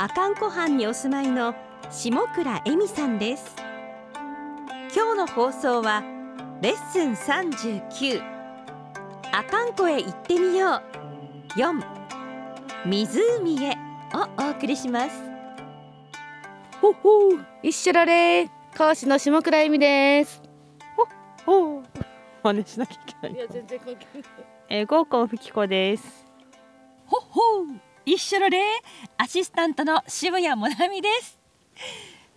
[0.00, 1.54] 阿寒湖畔にお住まいの
[1.90, 3.54] 下倉恵美さんです。
[4.96, 6.02] 今日の放送は
[6.62, 8.22] レッスン39
[9.30, 11.58] 阿寒湖へ行ってみよう。
[11.58, 11.82] 4
[12.86, 13.76] 湖へ。
[14.14, 15.22] をお送りします。
[16.80, 17.44] ほっほー。
[17.62, 18.48] 一緒だれ
[18.78, 20.40] 講師の下倉恵美です。
[21.44, 21.82] ほう
[22.42, 23.38] 真似しなきゃいけない。
[23.38, 24.24] や全然関係ない。
[24.70, 26.26] えー、合コンふきこです。
[27.04, 28.58] ほっほう一緒ので
[29.18, 31.38] アシスタントの渋谷もなみです。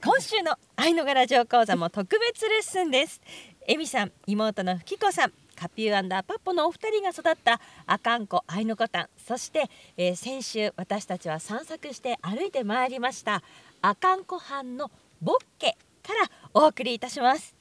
[0.06, 3.20] 今週の愛のがラジオ講座も特別レッスンです。
[3.66, 9.68] 恵美さん妹のふきこさんカピューアンダーパッポのお二人が育った阿寒湖愛のコタンそして、
[9.98, 13.42] えー先週私たちは散策して歩いてまいりました
[13.82, 14.92] 阿寒湖畔の
[15.24, 17.56] ボッケからお送りいたします。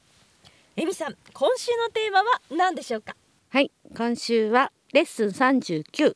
[0.77, 3.17] 恵美さん今週のテーマは何でしょうか？
[3.48, 6.15] はい今週はレッスン39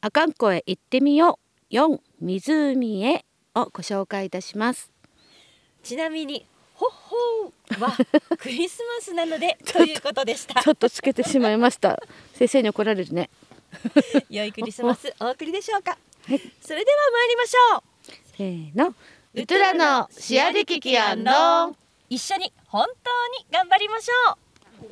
[0.00, 1.40] 阿寒湖へ行ってみよ
[1.72, 1.74] う。
[1.74, 3.24] 4湖へ
[3.56, 4.92] をご紹介いたします。
[5.82, 7.96] ちなみにほっほーは
[8.38, 10.62] クリスマスなのでということでした。
[10.62, 12.00] ちょっとつけてしまいました。
[12.32, 13.28] 先生に怒られるね。
[14.30, 16.38] 良いクリスマスお送りでしょうか、はい。
[16.60, 17.82] それでは参りましょ
[18.36, 18.94] せーの。
[19.34, 21.76] ウトラのシアリキキアンドう
[22.08, 24.88] 一緒に本当に頑張りましょう。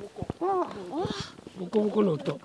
[1.61, 2.41] ボコボコの音。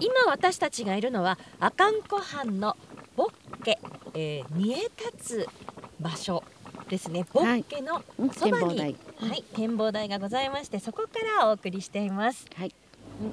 [0.00, 2.76] 今私たちがいるのは阿寒湖畔の
[3.16, 3.78] ボッケ、
[4.14, 5.48] えー、見え立つ
[6.00, 6.44] 場所
[6.88, 7.26] ですね。
[7.32, 8.96] ボッケのうんそばに、展望台。
[9.28, 11.08] はい、展望台がございましてそこか
[11.40, 12.46] らお送りしています。
[12.54, 12.74] はい。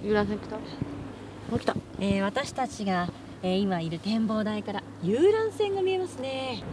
[0.03, 0.55] ゆらせん来た？
[0.57, 1.75] あ来た。
[1.99, 3.09] えー私たちが、
[3.43, 6.63] えー今いる展望台から遊覧船が見えますね。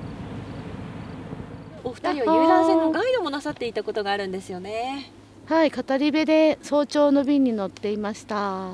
[1.84, 5.12] お二人は遊覧船のガイドもなさっていたことがあるんですよね。
[5.47, 8.70] はい語り部で早朝の便に乗っていました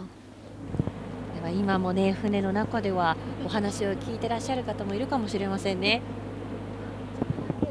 [1.38, 3.16] では今もね船の中では
[3.46, 6.02] お話を聞いてらっしゃる方もいるかもしれませんね。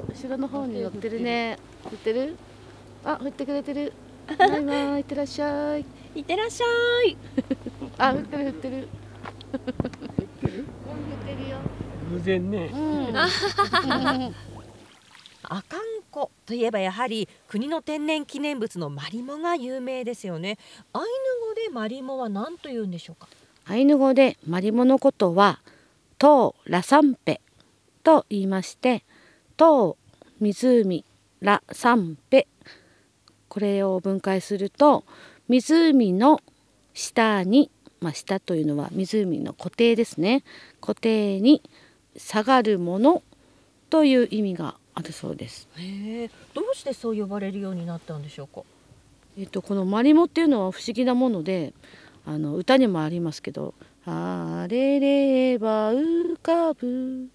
[0.10, 1.58] 後ろの方に乗ってるね。
[1.90, 2.38] 振ってる？
[3.04, 3.92] あ振ってくれてる。
[4.40, 5.86] バイバイいってらっしゃい。
[6.16, 6.66] いってらっしゃ
[7.10, 7.18] い。
[8.00, 8.88] あ振ってる振ってる。
[9.52, 10.58] 振ってる？
[11.50, 11.58] よ。
[12.12, 12.70] 偶然ね。
[12.74, 13.18] うん。
[13.18, 13.28] 阿
[15.64, 15.80] 寒
[16.10, 20.58] 湖といえばやはり国の天然記念物のマリモが有名ですよね。
[20.94, 21.08] アイヌ
[21.50, 23.28] 語でマリモは何と言うんでしょうか？
[23.70, 25.60] アイヌ語でマリモのことは
[26.18, 27.42] トーラサンペ
[28.04, 29.04] と言いまして
[29.58, 31.04] トー湖
[31.42, 32.48] ラサンペ
[33.50, 35.04] これを分解すると
[35.48, 36.42] 湖の
[36.94, 37.70] 下に
[38.00, 40.44] まあ下というのは湖の固定ですね。
[40.80, 41.64] 固定に
[42.16, 43.24] 下がるもの
[43.90, 45.68] という意味があるそうです。
[46.54, 48.62] どうしてそう呼ばれるようになったんでしょうか？
[49.40, 51.74] えっと、このマリモっていうのは不思議なもので
[52.28, 53.74] あの歌にもありますけど
[54.04, 57.30] 「晴れれば浮かぶ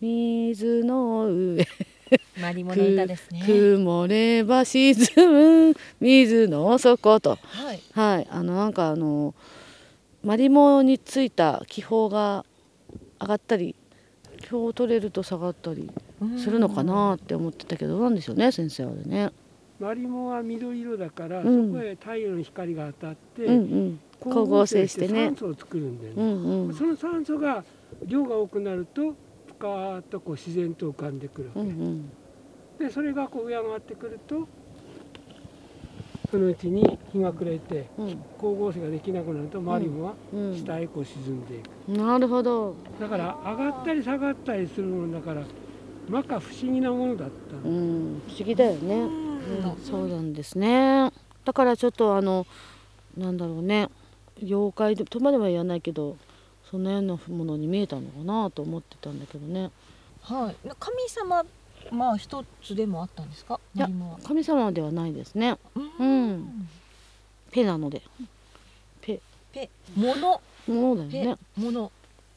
[0.00, 1.66] 水の上。
[2.40, 3.42] マリモの歌ですね。
[3.46, 7.80] 曇れば沈む水の底」と、はい。
[7.92, 9.34] はい、あのなんかあの
[10.24, 12.46] マリモについた気泡が
[13.20, 13.76] 上がったり
[14.40, 15.90] 気泡を取れると下がったり
[16.38, 19.30] するのかなって思ってたけどなんでしょうね先生あれね。
[19.78, 21.72] マリモは緑色だから、うん。
[21.72, 25.26] そこへ太陽の光が当たって、うんうん、光合成してね。
[25.26, 26.24] 酸素を作るんだようね。
[26.24, 26.74] んうん。
[26.74, 27.64] その酸素が
[28.06, 29.14] 量が多くなると、
[29.48, 31.60] ぷかーっとこう自然と浮かんでくるわけ。
[31.60, 32.10] うんうん。
[32.78, 34.46] で、それがこう上上がってくると。
[36.30, 38.06] そのうちに日が暮れてうん。
[38.38, 45.44] 光合成ができなくなるとマリモはうん下へこう沈んでいく、なるほど、だから上がったり下がったりするものだから
[46.06, 47.62] 摩訶不思議なものだったの。
[47.64, 49.34] うん、不思議だよね、うん。
[49.64, 51.10] うんそうなんですね。
[51.44, 52.46] だからちょっとあの
[53.16, 53.88] なんだろうね
[54.42, 56.16] 妖怪でとまでは言わないけど
[56.70, 59.70] そんなようなものに見えたのかなと思ってたんだけどね。
[60.22, 60.56] はい。
[60.78, 61.44] 神様
[61.90, 63.58] まあ一つでもあったんですか？
[63.74, 63.88] いや
[64.24, 65.56] 神様ではないですね。
[65.74, 66.68] ううん。
[67.50, 68.02] ペなので。
[69.00, 69.20] ペ。
[69.52, 69.68] ペ。
[69.96, 71.38] モノペものだよね。
[71.56, 71.90] モノ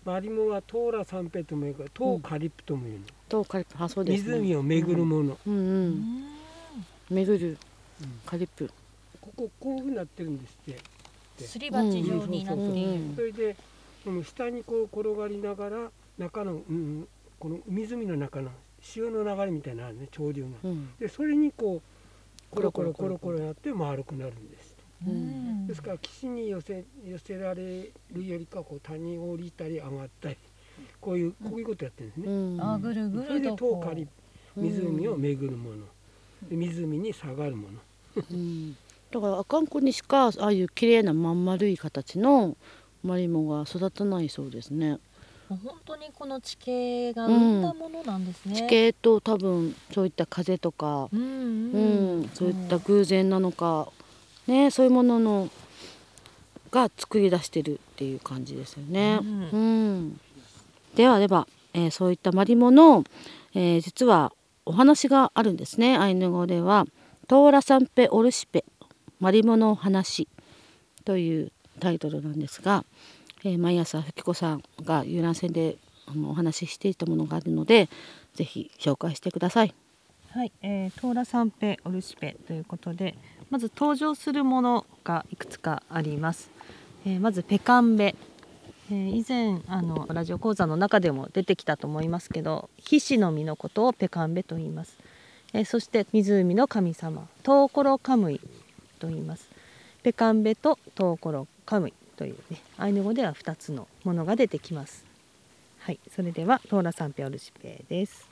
[0.05, 3.83] マリモはトーラサンペとも言うからトーカリプトも言うの、とカリップ。
[3.83, 4.39] あそうですね。
[4.39, 5.53] 湖を巡るもの、うん。
[5.53, 5.89] ううん。
[5.91, 6.27] ん。
[7.09, 7.57] 巡る。
[8.01, 8.19] うん。
[8.25, 8.69] カリップ。
[9.21, 10.79] こここういうふうになってるんですって
[11.33, 11.43] って。
[11.45, 13.15] すり鉢状になっている、うん。
[13.15, 13.55] それで
[14.03, 17.07] この下にこう転がりながら中の、うん、
[17.39, 18.51] この湖の中の
[18.81, 20.49] 潮の流れみたいなのあるね潮流が。
[20.63, 20.89] うん。
[20.99, 24.75] でそれにこうコロコロコロコロやって丸くなるんです。
[25.07, 25.67] うん。
[25.67, 30.37] ですから岸に寄せ寄せられるよりかこう谷を降りたり上がったり
[30.99, 32.27] こういうこういうことやってるんですね。
[32.27, 32.61] うん。
[32.61, 34.07] あぐるぐそれで遠かり
[34.55, 35.77] 湖を巡るもの、
[36.47, 37.79] で湖に下がるもの。
[39.17, 42.55] うんだから阿寒湖にしかああいう綺麗なまん丸い形の
[43.03, 44.99] マリモが育たないそうですね。
[45.49, 53.89] 本当にこの地形が生んだものなんですね、地形と多分そういった風とか、うんううんん、そういった偶然なのか、
[54.47, 55.49] ね、そういうものの
[56.71, 59.19] が作り出してるっていう感じですよね。
[59.21, 59.49] うん。
[59.51, 60.19] うん。
[60.95, 63.03] ではでは、えーそういったマリモの、
[63.53, 64.31] えー実は
[64.65, 65.97] お話があるんですね。
[65.97, 66.85] アイヌ語では
[67.27, 68.63] 「トーラサンペオルシペ
[69.19, 70.27] マリモの話」
[71.05, 72.85] というタイトルなんですが、
[73.43, 77.89] えー毎朝ふきこさんが遊覧船であのお話ししていたものがあるので
[78.33, 79.73] ぜひ紹介してください。
[80.31, 83.15] はい、えー、トーラサンペオルシペということで
[83.51, 86.49] まず登場するものがいくつかあります、
[87.05, 88.15] えーまずペカンベ、
[88.89, 94.97] えー以前あのラジオ講座の中でも出てきたと思いますけど皮脂の実のことをペカンベと言います、
[95.53, 98.41] えーそして湖の神様トウコロカムイ。
[99.03, 99.49] と言います。
[100.01, 105.03] ペカンベとトウコロカムイというねアイヌ語では2つのものが出てきます。
[105.79, 108.29] はいそれではトーラサンペオルシペです。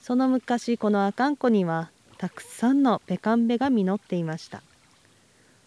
[0.00, 4.62] その昔この阿寒湖にはたくさんのペカンベが実っていました。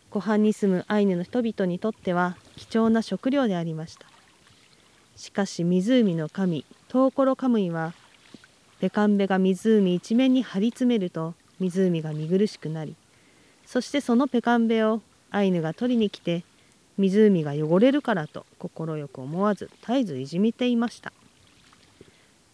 [0.10, 4.08] 湖畔に住むアイヌの人々にとっては貴重な食料でありました。
[5.16, 7.94] しかし湖の神トウコロカムイは
[8.82, 12.96] ペカンベが湖一面に張り詰めると湖が見苦しくなり
[13.68, 16.44] そしてそのペカンベをアイヌが取りに来て
[16.98, 21.14] 湖が汚れるからと快く思わず絶えずいじめていました。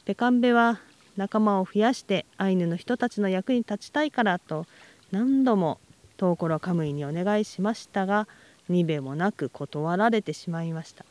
[0.03, 0.81] ペカンベは
[1.15, 4.65] 仲間を増やしてアイヌの人たちの役に立ちたいからと
[5.11, 5.79] 何度も
[6.17, 8.27] トウコロカムイにお願いしましたが
[8.67, 11.05] にべもなく断られてしまいました。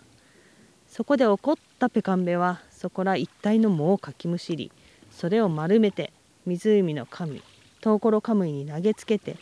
[0.86, 4.70] そこで怒ったペカンベはそこら一帯の藻をかきむしり
[5.16, 6.12] それを丸めて
[6.44, 7.42] 湖の神
[7.80, 9.38] トウコロカムイに投げつけて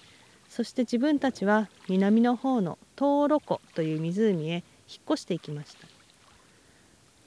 [0.49, 4.62] そして自分たちは南の方のトウロコという湖へ引っ
[5.11, 5.88] 越していきました。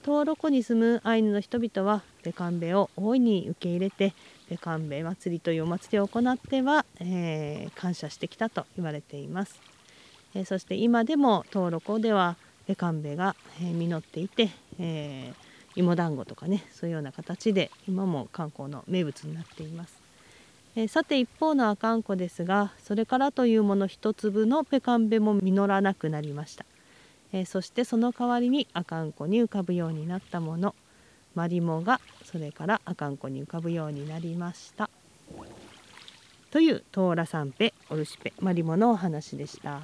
[0.03, 4.13] トウロコに住むアイヌの人々はベカンベを大いに受け入れて
[4.49, 9.59] ベカンベ祭りというお祭りを行っては、えー感謝してきたと言われています、
[10.33, 14.49] えーそして今でもトウロコではベカンベが、えー実っていて、
[14.79, 15.46] えー
[15.77, 19.95] 芋団子とかねそういうような形で今も観光の名物になっています。
[20.75, 26.65] えさて一方の阿寒湖ですがそれからというもの一粒のペカンベも実らなくなりました、
[27.31, 30.75] えそしてその代わりに阿寒湖に浮かぶようになったもの
[31.33, 34.89] マリモがそれから阿寒湖に浮かぶようになりました。
[36.51, 39.81] というトーラサンペオルシペマリモのお話でした。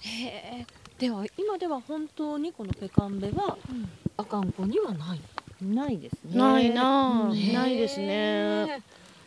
[0.00, 0.66] へえ
[1.00, 3.56] では今では本当にこのペカンベは
[4.18, 5.20] 阿寒湖にはない。
[5.64, 6.38] ないですね。
[6.38, 8.82] ないなないですね。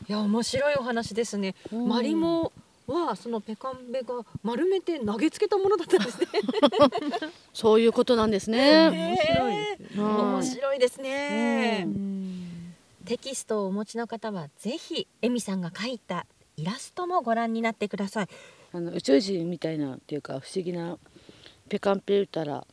[0.08, 1.88] いや面白いお話ですね、うん。
[1.88, 2.52] マリモ
[2.86, 6.27] はそのペカンベが丸めて投げつけたものだったんですね。
[7.53, 8.89] そういうことなんですね。
[8.92, 9.56] 面白い。
[9.98, 12.75] 面白いですね、うん。
[13.06, 18.27] テキストをお持ちの方はぜひエミさんが描いたイラストもご覧になってください。
[18.74, 21.00] あの宇宙人みたいなっていうか不思議な
[21.70, 22.65] ペカンペ言ったら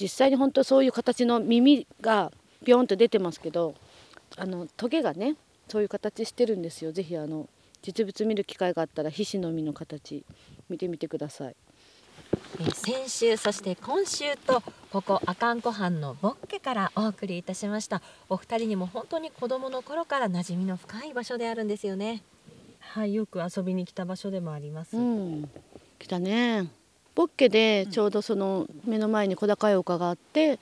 [0.00, 2.32] 実際に本当そういう形の耳が
[2.64, 3.74] ピョンと出てますけど
[4.36, 5.36] あのトゲがね
[5.68, 6.92] そういう形してるんですよ。
[6.92, 7.48] ぜひあの
[7.82, 10.24] 実物見る機会があったら皮脂の実の形
[10.68, 11.56] 見てみてください。
[12.60, 18.02] えー先週そして今週とここ阿寒湖畔のボッケからお送りいたしました。
[18.28, 22.22] お二人にも本当に子供の頃から馴染みの深い場所であるんですよね。
[22.80, 25.50] はいよく遊びに来た場所でもあります、うん。
[25.98, 26.70] 来たね
[27.16, 30.58] ボッケでちょうどその目の前に小高い丘があって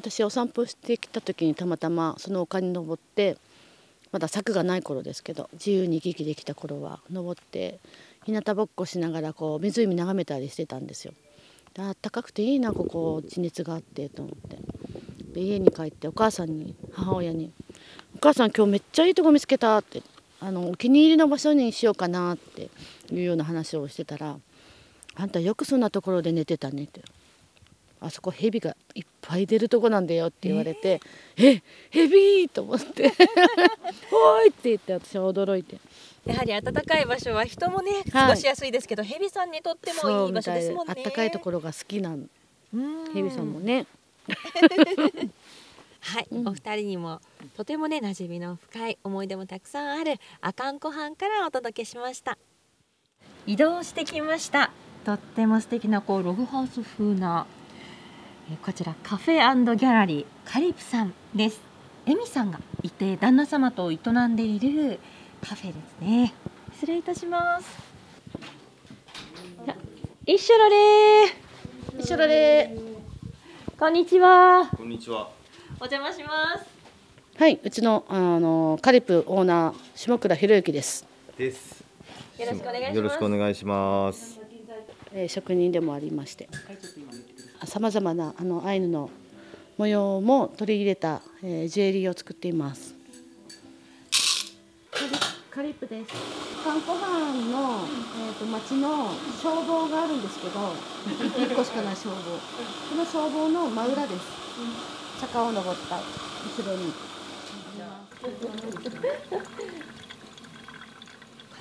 [0.00, 3.38] 私お散歩してきた時にたまたまその丘に登って
[4.10, 7.78] まだ柵がない頃ですけど自由に行き来できた頃は登って
[8.24, 11.14] 日向ぼっこしながらこう湖眺めたりしてたんですよ。
[11.74, 14.58] であったかくていいなここ地熱があってと思って
[15.32, 17.52] で家に帰ってお母さんに母親に
[18.16, 20.02] 「お母さん今日めっちゃいいとこ見つけた」って
[20.40, 22.70] あのお気に入りの場所にしようかなって
[23.12, 24.36] いうような話をしてたら
[25.14, 27.02] 「あんたよくそんなところで寝てたね」って
[28.00, 31.00] 「あそこ蛇がいっぱい出るとこなんだよって言われて
[31.36, 33.12] 「え蛇!」と思って
[34.12, 35.78] 「おーい!」って言って私は驚いて。
[36.24, 38.02] やはり暖かい場所は人もねはい。
[38.04, 40.94] 過ごしやすいですけど、ヘビさんにとってもいい場所ですもんね。
[40.96, 42.30] あったかいところが好きなん
[42.72, 43.12] うん。
[43.12, 43.86] ヘビさんもね。
[45.98, 46.48] はい、うん。
[46.48, 47.20] お二人にも
[47.56, 52.38] とてもね馴染みの深い思い出もたくさんある阿寒湖畔からお届けしました。
[53.44, 54.70] 移動してきました
[55.04, 57.46] とっても素敵なこうログハウス風な
[58.52, 61.60] えこちらカフェギャラリーカリプさんです。
[62.06, 65.00] エミさんがいて旦那様と営んでいる
[65.40, 66.32] カフェですね。
[66.74, 67.92] 失礼いたします。
[70.24, 71.24] 一緒だれ
[71.98, 72.76] 一緒だね。
[73.76, 74.68] こんにちは。
[74.76, 75.30] こんにちは。
[75.80, 77.40] お邪魔します。
[77.40, 81.06] はいうちのあのカリプオーナー下倉博之です、
[81.36, 81.82] です。
[82.38, 82.62] よろし
[83.18, 84.41] くお願いします
[85.14, 86.48] えー職人でもありまして
[87.64, 89.10] さまざまなあのアイヌの
[89.78, 92.94] 模様も取り入れた、えージュエリーを作っています。
[95.50, 96.14] カリプです。
[96.64, 97.86] 観光班の、
[98.26, 99.08] えー、と町の
[99.42, 102.38] 消防があるんですけど1個しかない消防
[102.88, 104.22] その消防の真裏です。
[105.20, 106.02] 坂を登った後
[106.66, 106.92] ろに。
[108.22, 108.28] こ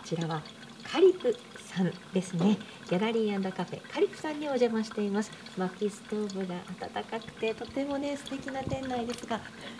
[0.06, 0.42] ちらは
[0.84, 1.36] カリプ
[1.72, 2.58] さんですね。
[2.90, 5.32] ギャラリーカフェカリプさんにお邪魔しています。
[5.58, 9.40] 薪ストーブが暖かくてとてもね素敵な店内ですが、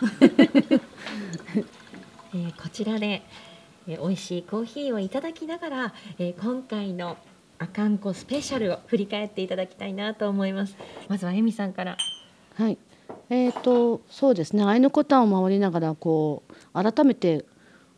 [2.34, 3.22] えーこちらで、
[3.86, 7.18] えー美味しいコーヒーをいただきながら、えー今回の
[7.58, 10.74] アカンコスペシャルを振り返っていただきたいなと思います。
[11.08, 11.96] まずはエミさんから。
[12.54, 12.78] はい。
[13.28, 14.64] えー、とそうですね。
[14.64, 17.44] アイヌコタンを回りながらこう改めて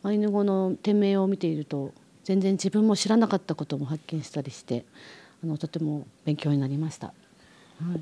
[0.03, 1.93] アイヌ語の店名を見ていると
[2.25, 4.83] 全然自分も知らなかったことも発見したりして
[5.41, 7.07] あのとても勉強になりました。
[7.07, 7.13] は
[7.95, 8.01] い、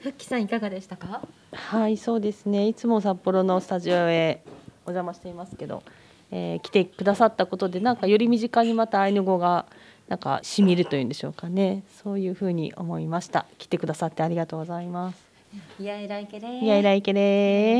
[0.00, 1.26] ふっきさんいかがでしたか？
[1.52, 2.68] はいそうですね。
[2.68, 4.42] いつも札幌のスタジオへ
[4.84, 5.82] お邪魔していますけど、
[6.30, 9.66] えー来てくださったことでなんかより身近にまたアイヌ語が
[10.08, 11.84] なんかしみるというんでしょうかね。
[12.02, 13.46] そういうふうに思いました。
[13.58, 15.30] 来てくださってありがとうございます。
[15.78, 16.58] いやいらいけれ。
[16.58, 17.20] いやいらいけれ。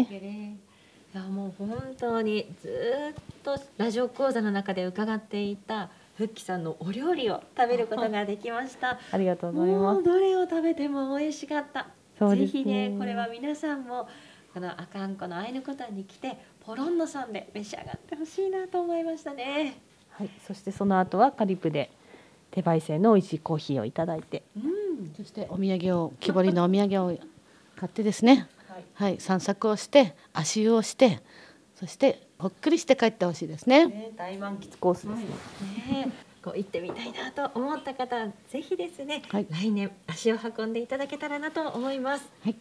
[0.03, 0.70] ー
[1.13, 9.01] いやもう本当にずーっとラジオ講座の中で伺っていたふっきさんのお料理を食べることができました。
[9.11, 11.89] ありがとうございもうますどれを食べても美味しかった。
[12.17, 14.09] そうですぜひねねこれは皆さんも
[14.55, 19.81] このあかんこのアイヌコタンに来てポロンノさんで召し上がってほしいなと思いましたね。
[20.11, 21.91] はいそしてその後はカリプで
[22.53, 25.13] 手焙煎の美味しいコーヒーをいただいてうん。
[25.17, 27.19] そしてお土産を木彫りのお土産を
[27.75, 28.47] 買ってですね、
[28.95, 31.21] はい、散策をして足湯をして
[31.75, 33.87] そしてほっくりして帰ってほしいですね。
[33.87, 35.19] ね大満喫コースです
[35.89, 42.25] ね、ねこう行ってみたいなと思った方はぜひですね、はい来年足を運んでいただけたらなと思います。
[42.43, 42.57] はい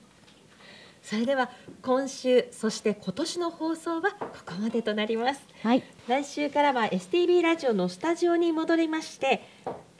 [1.01, 1.49] それでは
[1.81, 5.41] 今週そして今年の放送はここまでとなります。
[5.63, 9.41] はい、来週からは STB ラジオのスタジオに戻りまして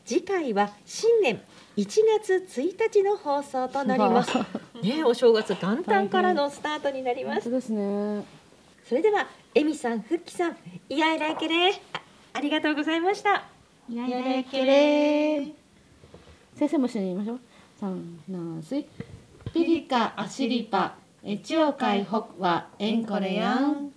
[0.06, 1.42] 次回は新年
[1.80, 1.86] 1
[2.20, 4.38] 月1日の放送となります。
[4.84, 7.50] ねお正月元旦からのスタートになります。
[7.50, 8.26] ですね。
[8.84, 10.58] それではエミさん、フッキさん、
[10.90, 12.02] いやいらいけれあ
[12.34, 13.46] ありがとうございました。
[13.88, 15.48] いやいらけれ
[16.56, 17.40] 先生も一緒に言いましょう。
[17.80, 18.86] 三七水。
[19.54, 23.94] ピリカアシリパエチオカイホクはエンコレヤン。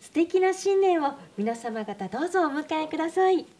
[0.00, 3.59] 素敵な新年を皆様方どうぞお迎えください。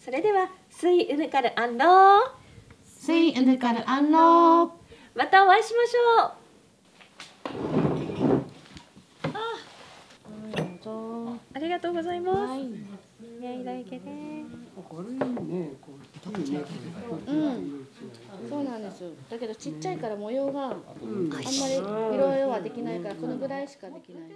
[0.00, 2.40] それでは、スイウヌカルアンロー。
[2.86, 4.70] スイエネカルアンロー。
[5.14, 6.40] またお会いしましょう。
[11.52, 12.38] ありがとうございます。
[12.38, 12.60] はい。
[12.60, 14.00] いやいらいけれ
[14.88, 15.92] これいいねこ
[17.26, 17.86] うん。
[18.48, 19.04] そうなんです。
[19.28, 24.30] だけどちっちゃいから模様があんうんまり色々はできないからこのぐらいしかできない。